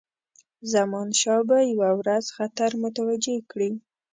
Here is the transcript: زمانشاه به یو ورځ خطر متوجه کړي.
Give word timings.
زمانشاه 0.73 1.41
به 1.49 1.57
یو 1.73 1.81
ورځ 2.01 2.25
خطر 2.35 2.69
متوجه 2.83 3.37
کړي. 3.51 3.71